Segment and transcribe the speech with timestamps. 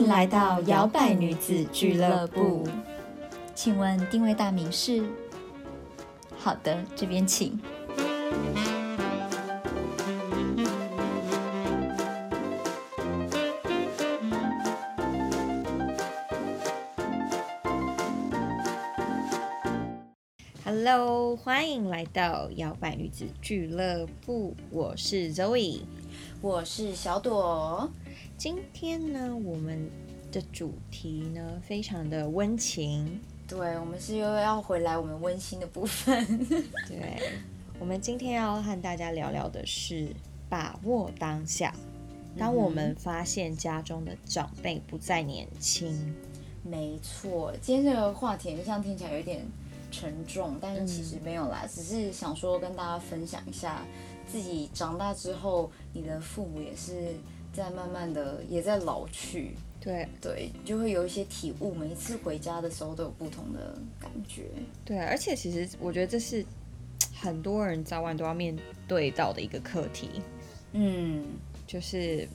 [0.00, 2.66] 迎来到摇摆女子俱乐部。
[3.54, 5.04] 请问定位大名是？
[6.38, 7.60] 好的，这边请。
[20.64, 25.80] Hello，欢迎来到摇摆女子俱乐部，我是 Zoe，
[26.40, 27.90] 我是小朵。
[28.40, 29.90] 今天呢，我们
[30.32, 36.26] 的主题呢非常的温情，对，我们是又要回来我们温馨的部分。
[36.88, 37.20] 对，
[37.78, 40.08] 我们今天要和大家聊聊的是
[40.48, 41.74] 把握当下。
[42.38, 46.14] 当我们发现家中的长辈不再年轻，
[46.62, 49.46] 没错，今天这个话题像听起来有点
[49.90, 53.82] 沉重，但是其实没有啦，只是想说跟大家分享一下，
[54.26, 57.14] 自己长大之后，你的父母也是。
[57.52, 61.74] 在慢慢的也在老去，对对，就会有一些体悟。
[61.74, 64.44] 每一次回家的时候都有不同的感觉。
[64.84, 66.44] 对，而且其实我觉得这是
[67.14, 70.22] 很多人早晚都要面对到的一个课题。
[70.72, 71.24] 嗯，
[71.66, 72.28] 就是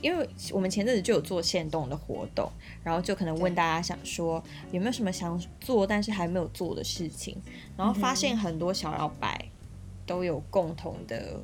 [0.00, 2.50] 因为我们前阵子就有做线动的活动，
[2.82, 4.42] 然后就可能问大家想说
[4.72, 7.36] 有没有什么想做但是还没有做的事情，
[7.76, 9.46] 然后发现很多小老白
[10.06, 11.38] 都有共同的。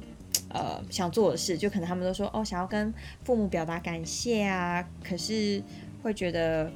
[0.56, 2.92] 呃，想做的事，就可能他们都说哦，想要跟
[3.24, 5.62] 父母表达感谢啊，可是
[6.02, 6.70] 会觉得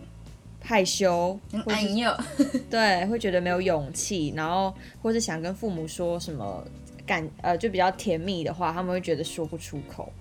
[0.62, 2.14] 害羞，哎呦，
[2.68, 6.62] 对，会觉得没有勇气，然后或者想跟父母说什么
[7.06, 10.12] 感呃，就比较甜蜜的话，他们会觉得说不出口。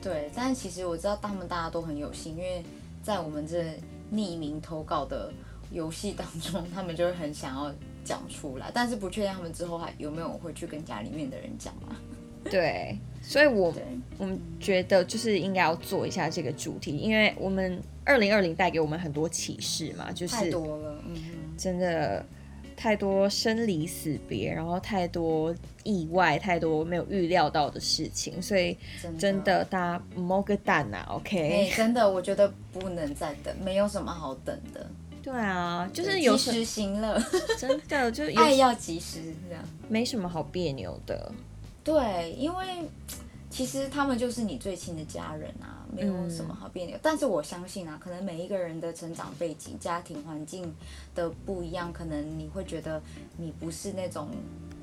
[0.00, 2.62] 对，但其实我知道他们大家都很有心，因为
[3.02, 3.64] 在我们这
[4.12, 5.32] 匿名投稿的
[5.72, 11.98] 游戏当中，他们就是很想要讲出来，但是不确定他们之后还有没有会去跟家里面的人讲啊。
[12.44, 12.96] 对，
[13.28, 13.74] 所以，我
[14.16, 21.14] 我们觉得就是应该要做一下这个主题，因为我们二零二零带给我们很多启示嘛，就是太多了，嗯，
[21.58, 22.24] 真的
[22.74, 25.54] 太多生离死别，然后太多
[25.84, 28.74] 意外，太多没有预料到的事情，所以
[29.18, 31.70] 真的大家摸个蛋呐，OK？
[31.76, 34.90] 真的，我觉得不能再等，没有什么好等的。
[35.22, 37.22] 对啊，就是及时行乐，
[37.58, 41.30] 真的就是 爱要及时，这样没什么好别扭的。
[41.84, 42.88] 对，因为
[43.50, 46.98] 其实他们就是你最亲的家人啊，没有什么好别扭。
[47.00, 50.74] 但是我相信啊，可能每一个人的成长背景、家庭环境
[51.14, 53.00] 的不一样，可能你会觉得
[53.36, 54.28] 你不是那种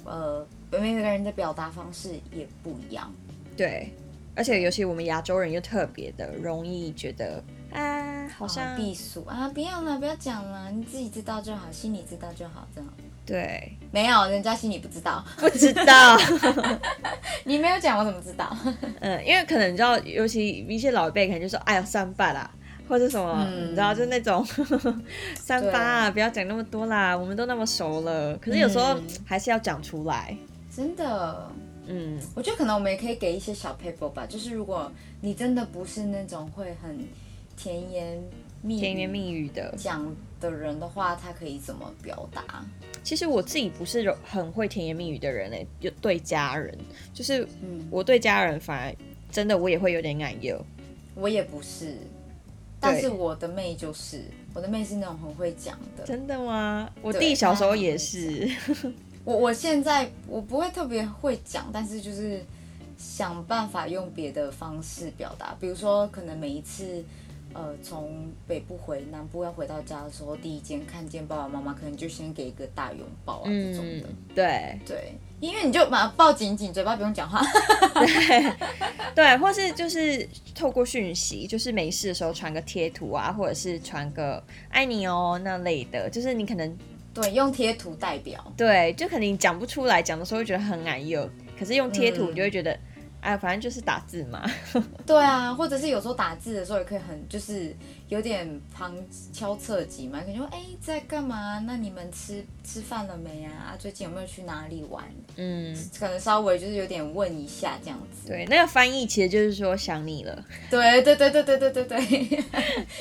[0.04, 3.14] 呃，每个人的表达方式也不一样。
[3.56, 3.92] 对，
[4.36, 7.44] 而且尤其我们亚洲人又特别的容易觉得
[7.75, 9.24] 啊，好像避暑。
[9.25, 12.90] 啊，不要了，不要讲了，你自己知道就好，心里知道就好，这样。
[13.25, 16.16] 对，没有，人家心里不知道，不知道，
[17.44, 18.56] 你没有讲，我怎么知道？
[19.02, 22.50] 嗯，因为可能你知道，尤其一些老一辈可能就说，哎呀，三八啦，
[22.88, 24.46] 或者什么，你知道，就那种
[25.35, 28.38] 三八啊，不要讲那么多啦，我们都那么熟了。
[28.38, 30.38] 可是有时候还是要讲出来，
[30.75, 31.52] 真的，
[31.88, 34.91] 嗯，我觉得可能我们也可以给一些小 paper 吧，就是如果
[35.22, 37.08] 你真的不是那种会很
[37.56, 38.24] 甜言。
[38.68, 40.04] 甜言蜜语的讲
[40.42, 42.66] 的人的话，他可以怎么表达？
[43.04, 46.76] 其实我自己不是很会甜言蜜语的人诶，就对家人，
[47.14, 47.48] 就是
[47.92, 48.96] 我对家人反而
[49.32, 50.60] 真的我也会有点感忧。
[51.14, 51.96] 我也不是，
[52.80, 56.04] 但是我的妹就是，我的妹是那种很会讲的。
[56.04, 56.90] 真的吗？
[57.04, 58.50] 我弟小时候也是。
[59.24, 62.44] 我我现在我不会特别会讲，但是就是
[62.98, 67.04] 想办法用别的方式表达，比如说可能每一次。
[67.56, 74.10] 呃，从北部回南部要回到家的时候，第一件看见爸爸妈妈，可能就先给一个大拥抱啊这种的。
[74.36, 77.42] 对对，因为你就把它抱紧紧，嘴巴不用讲话。
[77.94, 78.54] 对
[79.16, 86.78] 对，或是就是透过讯息，就是没事的时候传个贴图啊，或者是传个爱你哦那类的，就是你可能
[87.14, 88.54] 对用贴图代表。
[88.58, 92.78] 对，就可能你讲不出来，讲的时候会觉得很难用，可是用贴图你就会觉得。
[93.25, 94.47] 哎，反正就是打字嘛。
[95.03, 97.76] 对啊，或者是有时候打字的时候也可以很，就是
[98.08, 98.96] 有点旁
[99.34, 101.58] 敲侧击嘛，可能说哎在干嘛？
[101.66, 103.76] 那你们吃吃饭了没啊？
[103.79, 105.03] 最近有没有去哪里玩？
[105.38, 108.28] 嗯，可能稍微就是有点问一下这样子。
[108.28, 110.46] 对，那个翻译其实就是说想你了。
[110.70, 111.84] 对对对对对对对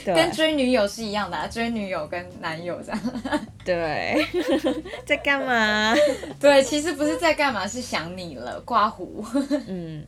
[0.05, 3.01] 对，跟追女友是一样的，追女友跟男友这样。
[3.63, 4.27] 对，
[5.05, 5.95] 在干嘛？
[6.41, 9.23] 对，其实不是在干嘛，是想你了，刮胡。
[9.67, 10.05] 嗯。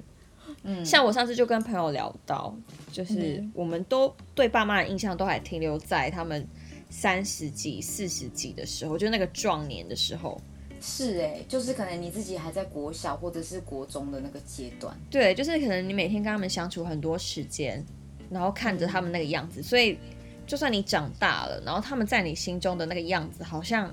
[0.84, 2.54] 像我上次就跟朋友聊到，
[2.92, 6.46] 就是我们都对爸妈的印象都还停留在他们
[6.90, 10.40] 三十几、四十几的时候，就那个壮年的时候。
[10.80, 14.94] 是哎，就是可能你自己还在国小或者是国中的那个阶段。
[15.10, 17.84] 对，就是可能你每天跟他们相处很多时间，
[18.30, 19.98] 然后看着他们那个样子，所以
[20.46, 23.92] 就算你长大了，然后他们在你心中的那个样子，好像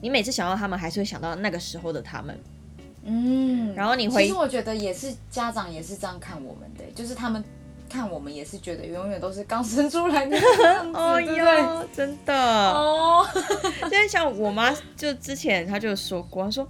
[0.00, 2.38] 你每次想到他们，还是会想到那个时候的他们。
[3.04, 7.42] 嗯，然后你会，其实我觉得也是家长也是这样看我们的，就是他们。
[7.86, 11.88] 看我们也是觉得永远都是刚生出来的样子， 对对？
[11.94, 13.24] 真的哦。
[13.84, 16.64] 因为像我妈，就之前她就说过，她说：“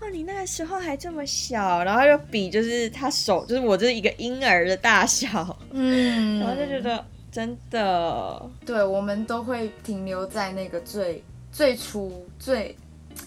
[0.00, 5.58] 哦，你那个时候还这么小。”然后就比，就是她手，就是我这一个婴儿的大小。
[5.72, 6.38] 嗯。
[6.38, 12.76] 然后就觉得真的，对我们都会停留在那个最最初最，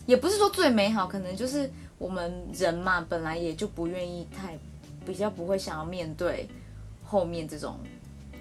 [0.05, 1.69] 也不是说最美好，可能就是
[2.01, 4.57] 我们人嘛，本来也就不愿意太，
[5.05, 6.49] 比较不会想要面对。
[7.03, 7.77] 后面这种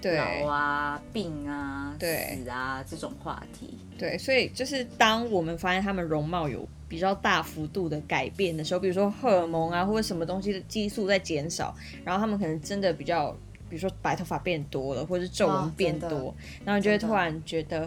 [0.03, 11.75] 老啊、病啊、死啊这种话题，对，所以就是当我们发现他们容貌有比较大幅度的改变的时候，比如说荷尔蒙啊或者什么东西的激素在减少，
[12.05, 13.33] 然后他们可能真的比较，
[13.69, 16.33] 比如说白头发变多了，或者是皱纹变多，
[16.65, 17.83] 然后你就会突然觉得，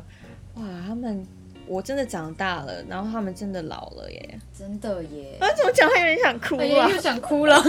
[0.56, 1.26] 哇，他们
[1.68, 7.62] 我真的长大了，然后他们真的老了耶，真的耶，啊，怎么讲，他有点想哭啊，又想哭了。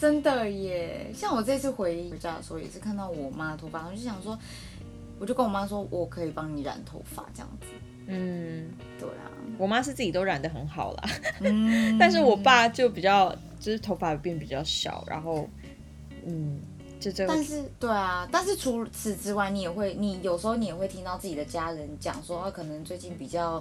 [0.00, 4.38] 真的耶，像我这次回回家的时候，也是看到我妈头发，我就想说，
[5.18, 7.66] 我就跟我妈说，我可以帮你染头发这样子。
[8.06, 9.28] 嗯，对啊，
[9.58, 13.30] 我妈是自己都染的很好啦，嗯， 但是我爸就比较，
[13.60, 15.46] 就是头发变比较小，然后，
[16.26, 16.58] 嗯，
[17.00, 17.26] 就这。
[17.26, 23.60] 但是，对啊，但是除此之外，你也会，你有时候你也会听到自己的家人讲说，他可能最近比较，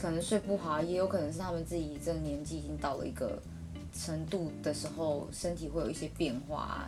[0.00, 3.40] 可能睡不好，也有可能是他们自己这个年纪已经到了一个。
[3.96, 6.84] 程度的时候，身体会有一些变化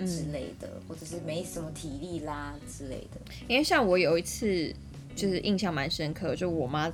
[0.00, 3.18] 之类的，或者是没什么体力啦之类的。
[3.48, 4.70] 因为像我有一次，
[5.16, 6.92] 就是印象蛮深刻，就我妈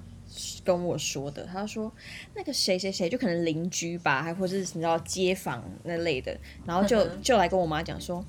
[0.64, 1.92] 跟我说的，他说
[2.34, 8.24] 那个谁谁谁，就可能邻居吧，还或者是你知道街坊那类的，然后就就来跟我妈讲说，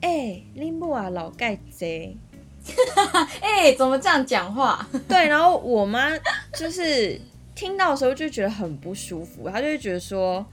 [0.00, 2.16] 哎，林木啊，老盖贼，
[3.40, 4.88] 哎，怎么这样讲话？
[5.08, 6.10] 对，然后我妈
[6.54, 7.20] 就是
[7.54, 10.44] 听到的时候就觉得很不舒服，她就会觉得说。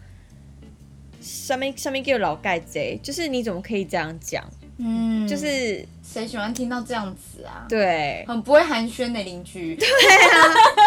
[1.24, 4.44] 上面上面给我老盖贼，就是你怎么可以这样讲？
[4.78, 7.68] 嗯，就是谁喜欢听到这样子啊？
[7.70, 9.76] 对，很不会寒暄的邻居。
[9.76, 10.81] 对啊，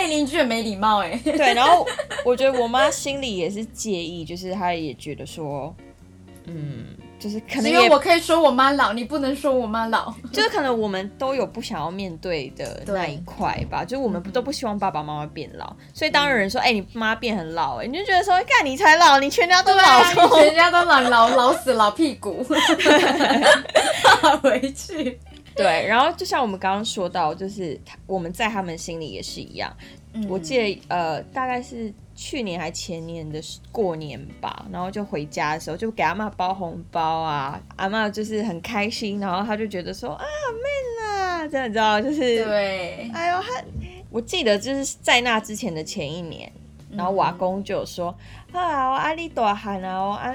[0.00, 1.20] 哎，邻居很没礼貌哎。
[1.22, 1.86] 对，然后
[2.24, 5.74] 我觉得我妈心里也是介意，就是她也觉得说，
[6.46, 6.86] 嗯。
[7.20, 10.10] 就是可能因为我可以说我妈老，你不能说我妈老。
[10.32, 20.02] 就是可能我们都有不想要面对的 那一块吧，就是我们不都不希望爸爸妈妈变老，所以当有人说哎你妈变很老，哎你就觉得说干你才老，你全家都老，
[20.40, 22.42] 全家都老老老死老屁股，
[24.42, 25.20] 回去。
[25.62, 29.74] 对，然后就像我们刚刚说到，就是我们在他们心里也是一样。
[30.28, 31.92] 我记得呃大概是。
[32.22, 33.40] 去年还前年的
[33.72, 43.64] 过年吧，然后就回家的时候就给阿妈包红包啊，阿妈就是很开心，然后她就觉得说啊妹啦，这样你知道就是对，哎呦他，
[44.10, 46.52] 我记得就是在那之前的前一年，
[46.90, 48.14] 然后瓦工就有说
[48.52, 50.30] 啊我阿里大汉啊，我阿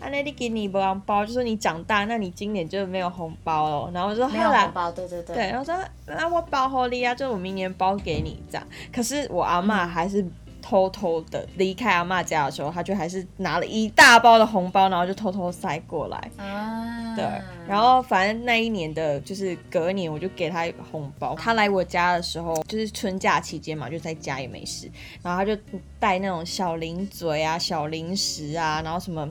[0.00, 5.74] 那阿那你给你不红包，就说你长大，那你今年就没有红包了，然后我说没有红包，对对对，对，然后说
[6.06, 10.24] 那我包好你啊，就我明年包给你这样，可是我阿妈还是。
[10.68, 16.30] 偷偷的离开阿妈家的时候，他就还是拿了一大包的红包，然后就偷偷塞过来。
[16.36, 17.24] 啊，对，
[17.66, 21.34] 然后反正那一年的就是隔年，我就给他红包。
[21.36, 24.90] 他来我家的时候，就是春假期间嘛，就在家也没事，
[25.22, 25.58] 然后他就
[25.98, 29.26] 带那种小零嘴啊、小零食啊，然后什么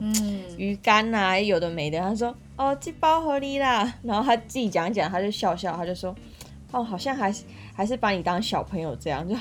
[0.56, 2.00] 鱼干啊，有的没的。
[2.00, 6.12] 他说：“哦，这包合理啦。”然后他自己讲讲，他就笑笑，他就说
[6.72, 7.44] ：“哦，好像还是
[7.76, 9.36] 还是把你当小朋友这样。”就。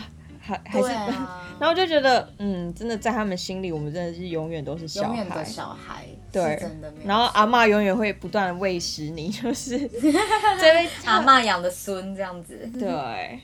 [0.47, 0.87] 还还是，
[1.59, 6.93] 然后就觉得，嗯，真的在他们心里，我们真的是永远都是小孩，小孩，对，真的。
[7.05, 9.77] 然后阿妈永远会不断的喂食你，就是
[10.59, 12.57] 这位 阿妈养的孙这样子。
[12.79, 13.39] 对。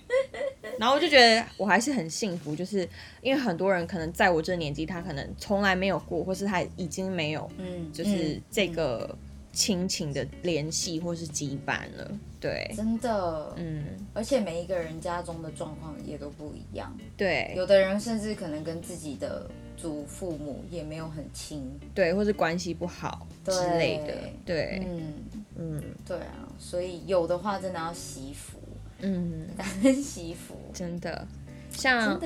[0.79, 2.87] 然后我就觉得我还是很幸福，就是
[3.21, 9.15] 因为很多人可能在我这年纪，他可能从来没有过，或是他已经没有，嗯，就是这个。
[9.53, 25.13] 亲情的联系或是羁绊了，对，真的，嗯，而且每一个人家中的状况也都不一样，对，有的人甚至可能跟自己的祖父母也没有很亲，对，或是关系不好之类的，对，嗯。
[25.55, 28.57] 嗯，对啊，所以有的话真的要惜福，
[29.01, 31.27] 嗯，感恩惜福，真的，
[31.69, 32.19] 像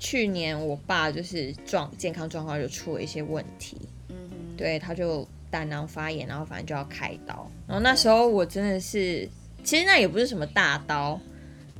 [0.00, 3.76] 去年我爸就是状健康状况就出了一些问题，
[4.08, 5.24] 嗯哼，对，他就。
[5.52, 7.48] 胆囊发炎，然后反正就要开刀。
[7.68, 9.28] 然后那时候我真的是，
[9.62, 11.20] 其实那也不是什么大刀，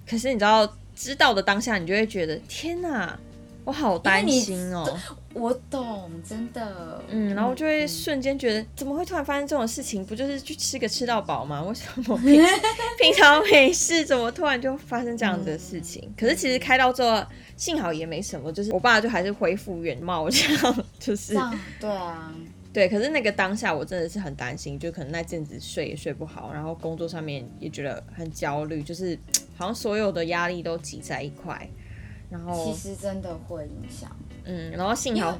[0.06, 3.18] 可是你知道，知道的当下你就会觉得天哪，
[3.64, 4.86] 我好担心哦。
[5.34, 7.02] 我懂，真的。
[7.08, 10.04] 嗯，然后就会瞬间觉得，怎么会突然发生这种事情？
[10.04, 11.62] 不就是去吃个吃到饱吗？
[11.62, 12.34] 为什么平
[13.00, 16.12] 平常没事，怎么突然就发生这样子的事情？
[16.18, 17.24] 可是其实开刀之后，
[17.56, 21.32] 幸好也没什么，就是我爸就还是恢复原貌，这样 就是。
[21.80, 22.30] 对啊。
[22.72, 29.18] 对，可是那个当下我真的是很担心，就可能那阵子睡也睡不好，然后工作上面也觉得很焦虑，就是
[29.56, 31.68] 好像所有的压力都挤在一块。
[32.30, 34.10] 然后其实真的会影响。
[34.44, 35.38] 嗯，然后幸好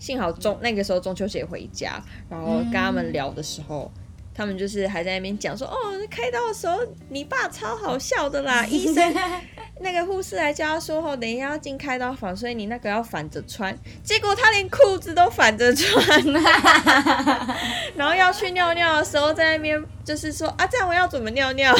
[0.00, 3.88] 幸好中那个时候中秋节回家，然后跟他们聊的时候，
[4.34, 5.74] 他们就是还在那边讲说，哦，
[6.10, 9.14] 开刀的时候你爸超好笑的啦，医生
[9.80, 16.22] 那个护士来叫他说，哦，等一下要进开刀房，所以你那个要反着穿，结果他连裤子都反着穿，
[17.96, 21.74] 然后要去尿尿的时候在那边就是说，啊，这样我要怎么尿尿？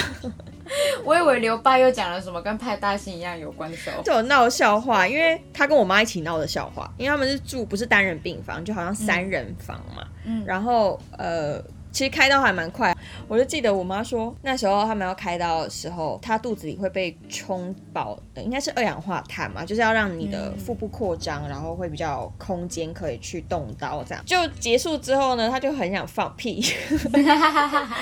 [1.05, 11.63] 我以为刘爸又讲了什么跟派大星一样有关的笑话，就闹笑话，因为他跟我妈一起闹的笑话，因为他们是住不是单人病房，就好像三人房嘛，嗯，然后呃。
[11.95, 12.93] 其实开刀还蛮快，
[13.29, 24.25] 我就记得我妈说那时候他们要开刀的时候，她肚子里会被充饱，应该是二氧化碳嘛，就是要让你的腹部扩张，然后会比较空间可以去动刀这样。
[24.27, 26.61] 就结束之后呢，她就很想放屁，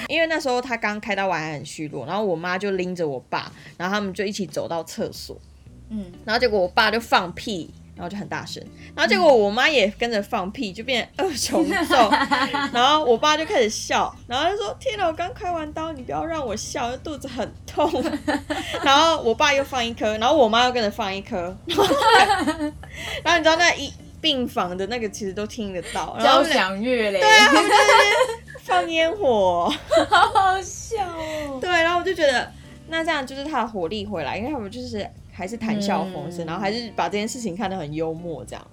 [0.08, 5.36] 因为那时候她刚开刀完还很虚弱，然后我妈就拎着我爸，然后他们就一起走到厕所，
[5.90, 7.70] 嗯，然后结果我爸就放屁。
[7.94, 8.62] 然后就很大声，
[8.96, 12.10] 然后结果我妈也跟着放屁，就变二重奏。
[12.72, 18.02] 然后我爸就开始笑，然后就说：“天哪，我刚开完刀，你不要让我笑，肚子很痛。
[18.82, 21.54] ”然后我爸又放一颗，然后我妈又跟着放一颗。
[23.22, 28.14] 然后 你知道那一病房的那个其实都听得到，交响乐嘞，对啊，他们在那边
[28.62, 29.70] 放烟火，
[30.08, 31.58] 好好笑哦。
[31.60, 32.50] 对，然后我就觉得
[32.88, 35.06] 那这样就是他的活力回来，因为他们就是。
[35.32, 38.64] 还是谈笑风生，然后还是把这件事情看得很幽默，这样。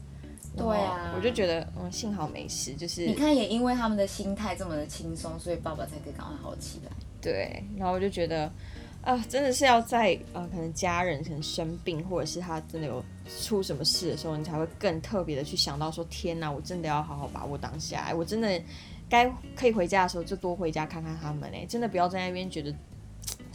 [0.57, 2.73] 对啊，我就觉得，嗯，幸好没事。
[2.73, 6.91] 就是你看，也因为他们的心态这么的轻松，所以爸爸才可以赶快好起来。
[7.21, 8.51] 对，然后我就觉得，
[9.01, 13.01] 啊，真的是要在呃，可能家人可能生病，或者是他真的有
[13.39, 18.61] 出什么事的时候，你才会更特别的去想到说，天哪，我真的要好好把握当下，我真的
[19.07, 22.73] 该可以回家的时候就多回家看看他们，哎，真的不要在那边觉得。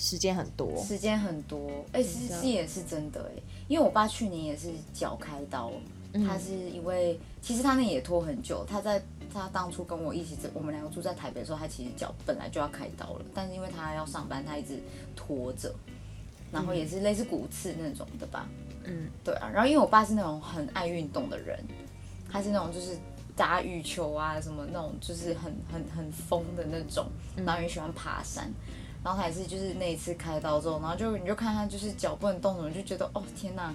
[0.05, 5.73] 时间很多，时间很多，哎，其实也是真的哎，因为我爸去年也是脚开刀，
[6.27, 14.79] 他是因为其实他那也拖很久，他在他当初跟我一起，我们两个住在台北的时候，他其实脚本来就要开刀了，但是因为他要上班，他一直
[15.17, 15.75] 拖着，
[16.53, 18.47] 然后也是类似骨刺那种的吧，
[18.85, 21.59] 嗯，对啊，然后因为我爸是那种很爱运动的人，
[22.31, 22.95] 他是那种就是
[23.35, 27.07] 打羽球啊什么那种，就是很很很疯的那种，
[27.37, 28.53] 然后也喜欢爬山。
[29.05, 33.71] 然后还是就是那一次开刀之后，然后就你就看他就是脚不能动什么，就觉得哦天哪，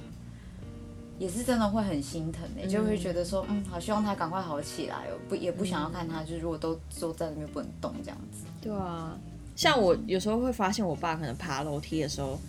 [1.19, 8.45] 也是真的会很心疼哎，就会觉得说嗯，好希望他赶快好起来哦，不也不想要看他就是如果都坐在那边不能动这样子。
[8.59, 9.15] 对啊，
[9.55, 12.39] 像我有时候会发现我爸可能爬楼梯的时候，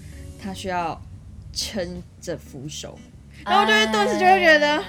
[0.41, 0.99] 他需要
[1.53, 2.99] 撑着扶手，
[3.45, 4.83] 然后就会顿时就会觉得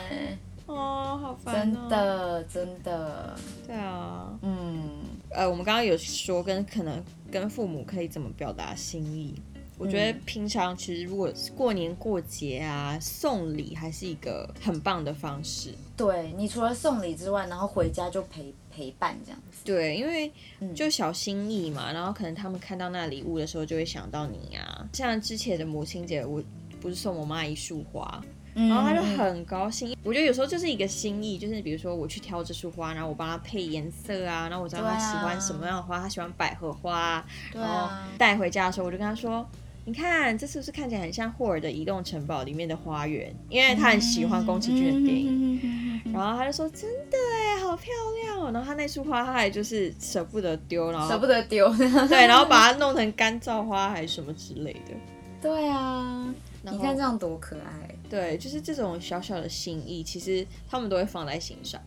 [0.68, 3.36] 哦好烦真的真的。
[3.68, 4.90] 对啊，嗯。
[5.34, 9.34] 呃，我们刚刚有说跟可能跟父母可以怎么表达心意，
[9.78, 15.74] 我觉得平常其实如果过年过节啊，送礼还是一个很棒的方式。
[15.96, 19.64] 对你除了送礼之外，然后回家就陪陪伴这样子。
[19.64, 20.32] 对，因为
[20.76, 24.90] 就小心意嘛，然后可能他们看到那礼物的时候就会想到你啊。
[24.94, 26.44] 像之前的母亲节，我
[26.80, 28.24] 不是送我妈一束花。
[28.54, 39.48] 然后他就很高兴，我觉得有时候就是一个心意，就是比如说我去挑这束花，然后我帮他配颜色啊，然后我知道他喜欢什么样的花，他喜欢百合花，然后带回家的时候，我就跟他说
[39.86, 43.34] ：“你看，这是不是看起来很像霍尔的移动城堡里面的花园？
[43.50, 47.94] 因为他很喜欢宫崎骏的电影。”然后他就说：“真的哎，好漂
[48.24, 51.74] 亮哦！”然后他那束花，他还就是舍不得丢，然后舍不得丢，
[52.10, 54.94] 对，然后把它弄成干燥花还是什么之类的。
[55.42, 57.96] 对啊，你看这样多可爱。
[58.10, 61.82] 对，就是这种小小的心意，其实他们都会放在心上。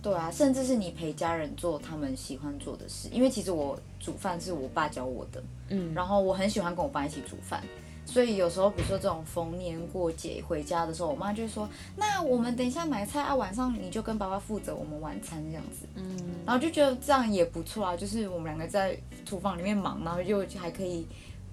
[0.00, 7.62] 对啊，甚至是你陪家人做他们喜欢做的事，因为其实我煮饭是我爸教我的，嗯，然后我很喜欢跟我爸一起煮饭，
[8.06, 18.96] 所以有时候比如说这种逢年过节回家的时候，我妈就会说：“那我们等一下买菜啊，晚上你就跟爸爸负责我们晚餐这样子。”嗯，然后就觉得这样也不错啊，就是我们两个在
[19.26, 21.04] 厨房里面忙，然后又还可以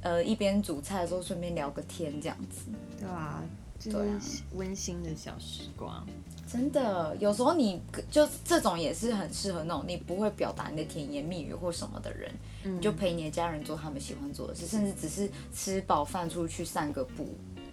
[0.06, 3.44] 呃一边煮菜的时候顺便聊个天这样子，对啊。
[3.78, 6.08] 就是温馨的小时光，
[6.48, 12.32] 真的，有时候你就这种也是很适合那种你不会表达你的甜言蜜语或什么的人，
[12.64, 17.28] 你就陪你的家人做他们喜欢做的事，甚至只是吃饱饭出去散个步。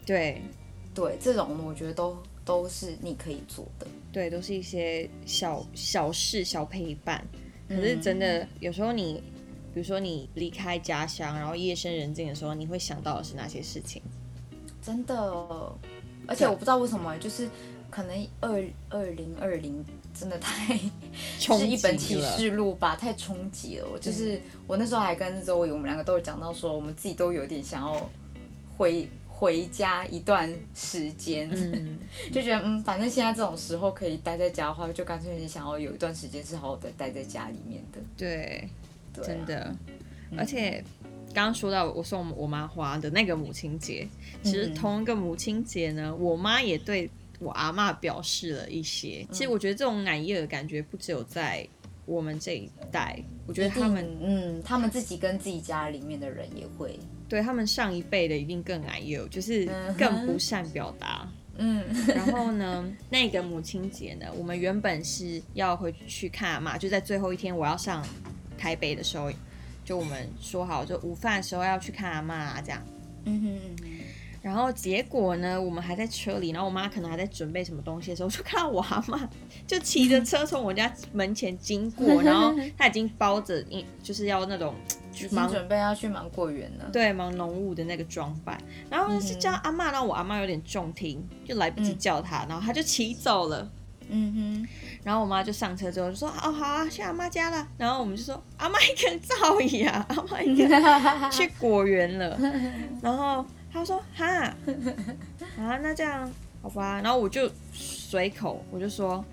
[0.05, 0.43] 对，
[0.93, 3.87] 对，这种我觉得都都是你可以做的。
[4.11, 7.25] 对，都是一些小小事、小陪伴。
[7.69, 9.23] 可是真的，有时候你，
[9.73, 14.03] 比如说你离开家乡，然后夜深人静的时候，你会想到的是哪些事情？
[14.81, 15.15] 真的，
[16.27, 17.49] 而且我不知道为什么，就是
[17.91, 20.79] 可能二二零二零真的太
[21.39, 23.89] 是一本启示录吧，太冲击了。
[23.93, 28.11] 我就是我那时候还跟周伟，我们两个都有讲到说，我们自己都有点想要
[28.77, 29.09] 回。
[29.35, 31.51] 回家一段时间，
[32.31, 37.99] 就觉得嗯，反正现在这种时候可以待在家的话，就干脆你想要有一段时间是好好的待在家里面的。
[38.17, 38.69] 对，
[39.21, 39.75] 真的。
[40.37, 40.83] 而且
[41.35, 44.07] 刚刚说到我送我妈花的那个母亲节，
[44.43, 49.27] 其实同一个母亲节呢，我妈也对我阿妈表示了一些。
[49.31, 51.67] 其实我觉得这种奶业的感觉不只有在
[52.07, 56.99] 我们这一代，我觉得他们嗯，他们自己跟自己家里面的人也会。
[57.29, 59.67] 对他们上一辈的一定更矮幼，就是
[59.97, 61.27] 更不善表达。
[61.57, 68.05] 嗯，然后呢， 那个母亲节呢，我们原本是要回去看阿妈，就在最后一天我要上
[68.63, 69.29] 台北的时候，
[69.85, 72.81] 就我们说好，就午饭的时候要去看阿妈这样。
[73.25, 73.87] 嗯哼。
[74.41, 79.29] 然后结果呢，我们还在车里，然后我妈可能还在准备什么东西的时候，就看到我阿妈
[79.67, 83.65] 就骑着车从我家门前经过，然后她已经包着，
[84.03, 84.75] 就是要那种。
[85.31, 88.59] 忙准备要去忙果园了，对，忙农务的那个装扮，
[88.91, 93.71] 然后是叫阿妈，然后我阿妈有点重听，就来不及叫他，然后她就骑走了，
[94.13, 94.69] 嗯哼，
[95.03, 100.83] 然后我妈就上车之后就说，哦好啊，去阿妈家了，然后我们就说，阿妈一个人造诣啊，阿妈一个人
[101.31, 102.39] 去果园了，
[103.03, 104.25] 然后他说，哈，
[105.59, 109.25] 啊那这样好吧，然后我就随口我就说，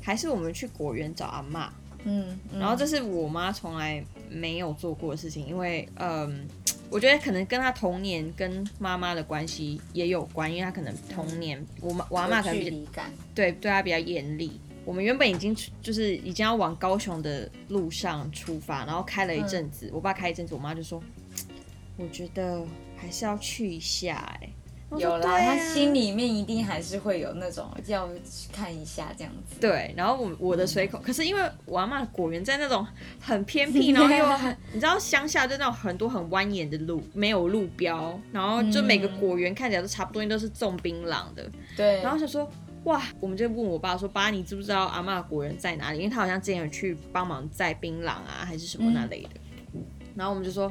[0.00, 1.70] 还是我们去果园找阿妈。
[2.04, 6.48] 嗯，然后这是我妈从来没有做过的事情，因为嗯，
[6.90, 13.02] 我觉得可能跟他童年跟妈妈的关系也有关，因为他可能童年我妈我妈可能比较
[13.34, 14.60] 对对他比较严厉。
[14.84, 21.00] 我们原本已经就是已经要往高雄的路上出发，然后开了一阵子，我爸开一阵子，我妈就说，
[21.96, 24.50] 我觉得还是要去一下，哎。
[24.98, 28.08] 有啦，他心里面一定还是会有那种要
[28.52, 29.60] 看一下这样子。
[29.60, 32.84] 对，然后我我的随口，可是因为我阿妈的果园在那种
[33.20, 41.48] 很偏僻， 然后又很你知道乡下就那种很多很蜿蜒的路，没有路标，然后就每个果园看起来都差不多，都是种槟榔的。
[41.76, 42.02] 对。
[42.02, 42.50] 然后想说，
[42.84, 45.98] 哇，我们就问我爸说，爸，你知不知道阿妈的果园在哪里？
[45.98, 49.28] 因为他好像之前有去帮忙摘槟榔啊，还是什么那类的。
[50.16, 50.70] 然后我们就说。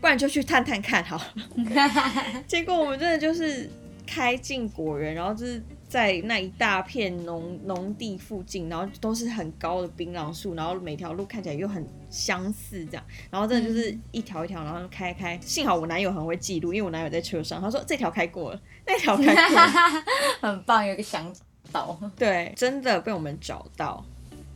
[0.00, 3.68] 不然就去探探看好了， 结果我们真的就是
[4.06, 15.38] 开进果园，然后就是在那一大片农农地附近，然后都是很高的槟榔树，然后每条路看起来又很相似，这样，然后真的就是一条一条，然后开开。
[15.40, 19.68] 幸好我男友很会记录，因为我男友在车上，他说这条开过了，那条开过了，
[20.40, 21.30] 很棒，有一个向
[21.72, 21.98] 导。
[22.16, 24.04] 对，真的被我们找到。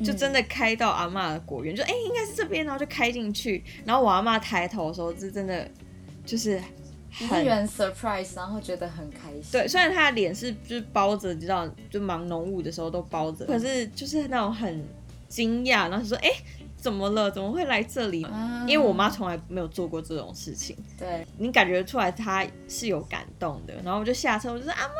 [0.00, 5.68] 就真的开到阿妈的果园，就哎应该是这边，然后就开进去，然后我阿妈抬头的时候，是真的
[6.26, 6.60] 就是
[7.28, 9.42] 很 surprise，然后觉得很开心。
[9.52, 14.84] 对，虽然她的脸是就是包着，知道就忙农务的时候都包着，可是就是那种很
[15.28, 16.30] 惊讶，然后说哎
[16.76, 17.30] 怎么了？
[17.30, 18.26] 怎么会来这里？
[18.66, 20.76] 因为我妈从来没有做过这种事情。
[20.98, 24.94] 对，你感觉出来她是有感动的，然后我就下车，我就说阿妈。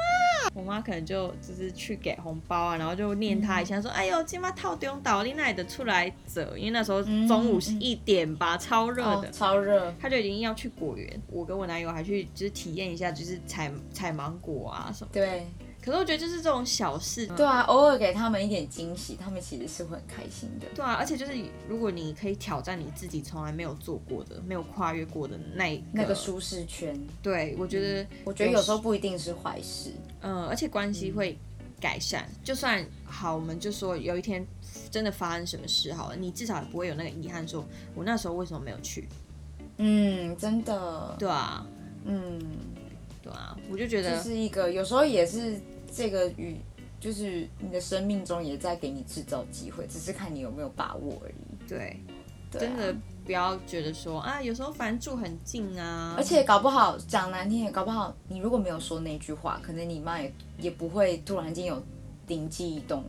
[0.55, 11.23] 我妈可能就就是去给红包啊，然后就念他一下，说：“哎呦，今妈套丢倒，你奶的出来折。”因为那时候中午是一点吧，超热的，超热，她就已经要去果园。
[11.29, 15.11] 我跟我男友还去就是体验一下，就是采采芒果啊什么。
[15.13, 15.47] 对。
[15.85, 20.67] 可是我觉得就是这种小事，对啊，偶尔给他们一点惊喜，他们其实是会很开心的。
[20.77, 21.33] 对啊，而且就是
[21.69, 29.91] 如果你可以挑战你自己从来没有做过的、没有跨越过的那那个舒适圈，对我觉得，我觉得有时候不一定是坏事。
[30.21, 31.37] 嗯，而且关系会
[31.81, 32.29] 改善。
[32.45, 34.47] 就算好，我们就说有一天
[34.89, 37.65] 真的发生什么事好了，你至少也不会有那个遗憾，说
[37.97, 39.09] 我那时候为什么没有去？
[39.79, 41.17] 嗯，真的。
[41.19, 41.67] 对啊，
[42.05, 42.41] 嗯，
[43.21, 45.61] 对啊，我就觉得是一个有时候也是。
[45.95, 46.57] 这个与
[46.99, 51.69] 就是你的生命中也在给你制造机会，只是看你有没有把握而已。
[51.69, 52.01] 对，
[52.51, 61.83] 真的不要觉得说啊，有时候反正住很近啊，而且搞不好讲难听点，搞不好你如果没有说那句话，可能你妈也也不会突然间有
[62.29, 63.05] 灵机一动，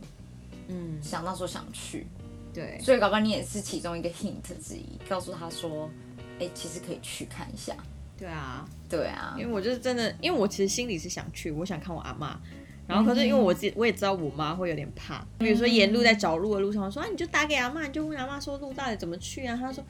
[0.68, 2.06] 嗯，想到说想去。
[2.52, 5.90] 对，所以搞不好你也是其中一个 hint 之一，告诉他说，
[6.38, 7.76] 哎，其实可以去看一下。
[8.16, 12.40] 对啊，对啊，因为我就是真的，因为我其实心里是想去，我想看我阿妈。
[12.86, 19.56] 然后可是因为我自己我也知道我妈会有点怕，比如说沿路在找路的路上，我说啊你就打给阿妈，你就问阿妈说路到底怎么去啊？
[19.56, 19.82] 她说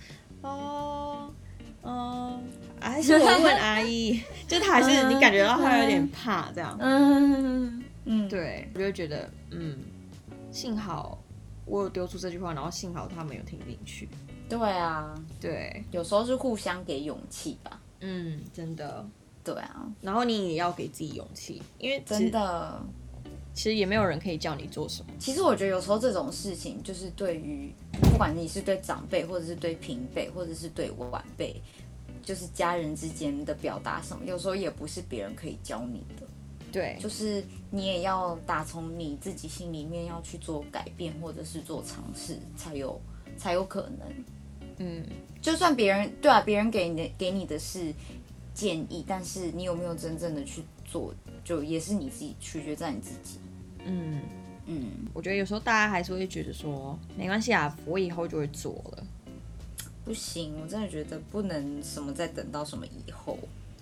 [0.42, 1.30] 哦
[1.82, 2.40] 哦，
[2.80, 6.76] 还是我问阿姨，就她还是你感觉到她有点怕这样。
[6.80, 9.76] 嗯，嗯，对，我就觉得，嗯，
[10.50, 11.18] 幸好
[11.66, 14.08] 我有丢出这句话，然后幸好他没有听进去。
[14.48, 17.80] 对啊，对，有时候是互相给勇气吧。
[18.00, 19.04] 嗯，真的。
[19.44, 22.82] 对啊，然后你也要给自己勇气，因为真的，
[23.52, 25.12] 其实也没有人可以叫你做什么。
[25.18, 31.60] 其实我觉得有时候这种事情，就是对于不管你是对长辈，或者是对平辈，或者是对晚辈，
[32.22, 36.26] 就是家人之间的表达什么，有时候也不是别人可以教你的。
[36.72, 42.98] 对，就是你也要打从你自己心里面要去做改变，或者是做尝试，才有
[43.36, 44.24] 才有可能。
[44.78, 45.04] 嗯，
[45.42, 47.92] 就算别人对啊，别人给你的给你的是。
[48.54, 51.12] 建议，但是你有没有真正的去做，
[51.44, 53.40] 就也是你自己取决在你自己。
[53.84, 54.22] 嗯
[54.66, 59.04] 嗯，我觉得有时候大家还是会觉得说，没关系啊，我以后就会做了。
[60.04, 63.38] 不行，我真的觉得不能什么再等到什么以后。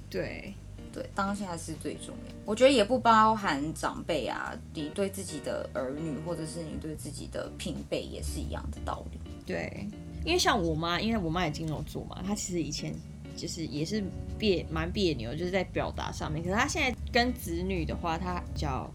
[0.08, 0.54] 对
[0.92, 2.34] 对，当下是最重要。
[2.44, 9.18] 我觉得也不包含长辈啊，你对自己的儿女，或者是你对自己的平辈也是一样的道理。
[9.46, 9.86] 对，
[10.24, 12.94] 因为像我妈，因为我妈也金牛座嘛，她其实以前。
[13.36, 14.02] 就是也是
[14.38, 16.42] 别蛮别扭，就是在表达上面。
[16.42, 18.90] 可是他现在跟子女的话，他比较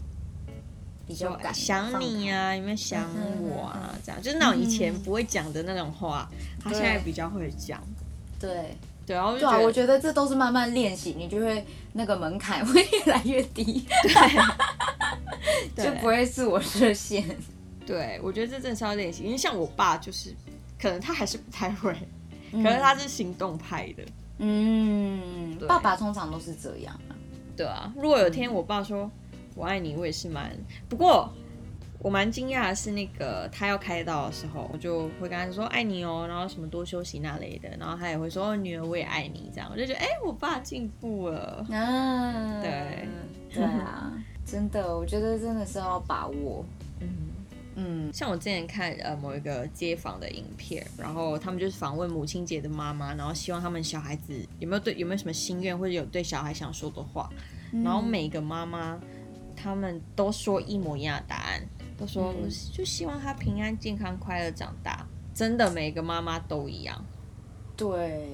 [1.07, 3.09] 比较想你啊，有没有想
[3.41, 3.93] 我啊？
[4.03, 7.81] 这样就是那种以前不会讲的那种话，他现在比较会讲。
[8.39, 13.85] 对对，然后对啊，我觉得这都是慢慢练习，你就会那个门槛会越来越低，
[15.75, 17.23] 对 就不会自我设限。
[17.85, 20.35] 对，我觉得这真的是要练习，因为像我爸就是，
[20.77, 21.95] 可能他还是不太会，
[22.51, 24.03] 可是他是行动派的。
[24.03, 24.11] 嗯，
[25.67, 27.15] 爸爸通常都是这样啊。
[27.55, 29.09] 对啊，如果有天我爸说
[29.55, 30.51] 我爱你，我也是蛮……
[30.87, 31.29] 不过
[31.99, 41.65] 我蛮惊讶的是，那个他要开刀的时候，我就会跟他说爱你哦，然后什么多休息那类的，然后他也会说女儿我也爱你这样，我就觉得哎，我爸进步了。
[41.71, 43.07] 啊， 对
[43.51, 44.13] 对啊，
[44.45, 46.63] 真的，我觉得真的是要把握。
[46.99, 47.09] 嗯，
[48.11, 57.29] 像我之前看呃某一个街访的影片，然后他们就是访问母亲节的妈妈，然后希望他们小孩子有没有对有没有什么心愿或者有对小孩想说的话，
[57.83, 58.99] 然后每个妈妈
[59.55, 61.61] 他们都说一模一样的答案，
[61.97, 62.33] 都说
[62.73, 67.05] 就希望他平安健康快乐长大，真的每个妈妈都一样。
[67.75, 68.27] 对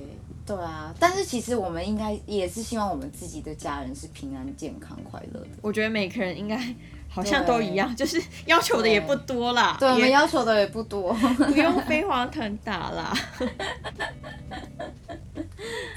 [0.46, 5.50] 对啊，但是其实我们应该也是希望我们自己的家人是平安健康快乐的。
[5.62, 6.74] 我觉得每个人应该。
[7.13, 9.78] 好像都一样，就是要求的也不多啦。
[9.80, 13.13] 对，我们要求的也不多， 不用飞黄腾达啦。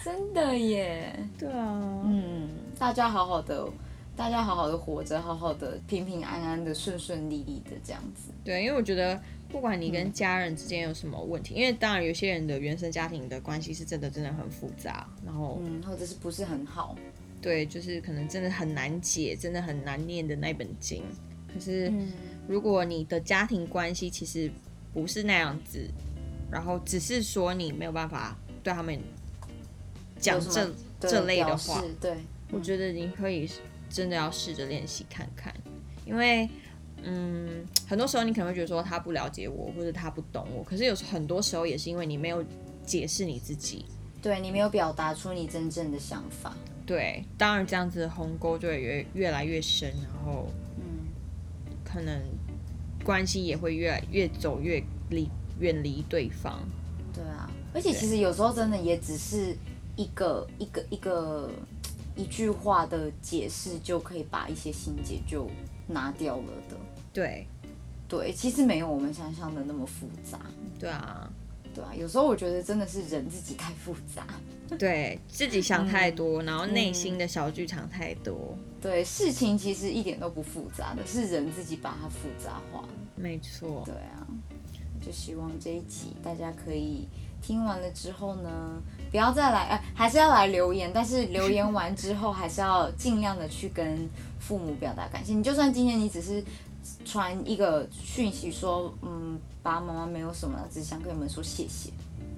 [0.04, 1.18] 真的耶。
[1.38, 1.80] 对啊。
[2.04, 3.66] 嗯，大家好好的，
[4.14, 8.30] 大家好好的活着，好好的平平安安的，顺顺利利的这样子。
[8.44, 16.94] 对，因为我觉得，不管你跟家人之间有什么问题，因为当然有些人的原生家庭的关系是真的真的很复杂，然后嗯，或者是不是很好。
[17.46, 21.04] 对，就是可能真的很难解，真的很难念的那本经。
[21.46, 21.92] 可是，
[22.48, 24.50] 如果你的家庭关系其实
[24.92, 25.88] 不是那样子，
[26.50, 28.98] 然后只是说你没有办法对他们
[30.18, 32.16] 讲这这类的话，对，
[32.50, 33.48] 我觉得你可以
[33.88, 35.54] 真的要试着练习看看，
[36.04, 36.50] 因为，
[37.04, 42.44] 嗯，很多时候你可能会觉得说他不了解我，或者他不懂我，可是有很多时候也是因为你没有
[42.84, 43.84] 解释你自己，
[44.20, 46.56] 对你没有表达出你真正的想法。
[46.86, 50.46] 对，当然这样子鸿沟就会越越来越深，然后，
[50.76, 51.08] 嗯，
[51.84, 52.22] 可能
[53.04, 56.60] 关系也会越来越走越离远离对方。
[57.12, 59.56] 对啊，而且其实有时候真的也只是
[59.96, 61.50] 一个一个一个
[62.14, 65.50] 一句话的解释，就可以把一些心结就
[65.88, 66.76] 拿掉了的。
[67.12, 67.48] 对，
[68.06, 70.38] 对，其实没有我们想象的那么复杂。
[70.78, 71.28] 对啊。
[71.76, 74.26] 对啊，有时候我觉得真的是人自己太复杂，
[74.78, 78.56] 对自己想太多，然后内心的小剧场太多。
[78.80, 82.88] 对，事情其实一点都不复杂的，是人自己把它复杂化。
[83.14, 83.82] 没错。
[83.84, 84.26] 对啊，
[85.04, 87.06] 就希望这一集大家可以
[87.42, 94.08] 听完了之后呢，不要再来，哎，还是要来留言，但是留言完之后还是要尽量的去跟
[94.40, 95.34] 父母表达感谢。
[95.34, 96.42] 你就算今天你只是。
[97.04, 101.90] 传一个讯息说，嗯，爸爸妈妈没有什么，只想跟你们说谢谢。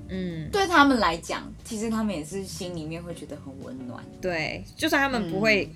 [0.08, 4.02] 嗯，对他们来讲，其实他们也是心里面会觉得很温暖。
[4.20, 5.70] 对，就算他们不会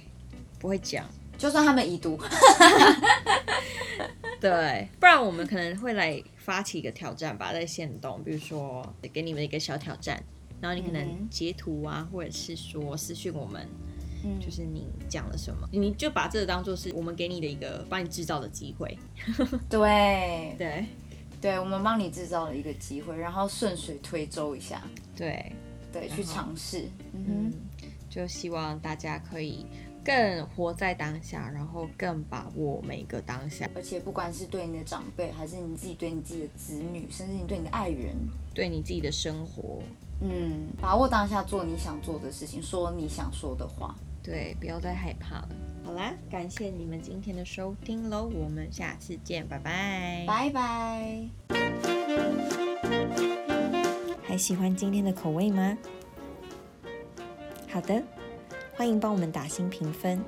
[0.59, 1.05] 不会讲，
[1.37, 2.19] 就算他们已读，
[4.41, 10.23] 对，不然我们可能会来发起一个挑战吧，在线动，比如说给你们一个小挑战，
[10.61, 13.69] 然后你可能截图啊，或者是说私讯我们。
[14.41, 18.99] 就是你讲了什么，你就把这个当做是我们给你的一个帮你制造的机会。
[19.69, 20.87] 对对
[21.41, 24.83] 对，我们帮你制造了一个机会，然后顺水推舟一下。
[25.17, 25.53] 对
[25.93, 26.89] 对，去尝试。
[27.13, 27.53] 嗯
[28.09, 29.65] 就希望大家可以
[30.05, 33.69] 更活在当下，然后更把握每个当下。
[33.75, 38.15] 而且不管是对你的长辈，还是你自己对你自己的子女，甚至你对你的爱人，
[38.53, 39.81] 对你自己的生活，
[40.21, 43.97] 嗯，把握当下，做你想做的事情，说你想说的话。
[44.23, 45.49] 对，不要再害怕了。
[45.85, 51.29] 好啦，感谢你们今天的收听喽，我们下次见，拜拜，拜拜。
[54.23, 55.77] 还喜欢今天的口味吗？
[57.69, 58.03] 好的。
[58.75, 60.25] 欢迎帮我们打新评分，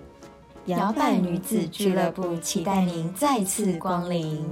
[0.67, 4.45] 摇摆女子俱乐部期待您再次光临。